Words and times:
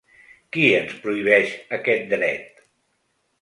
Qui 0.55 0.63
ens 0.77 0.95
prohibeix 1.03 1.51
aquest 1.79 2.09
dret? 2.15 2.65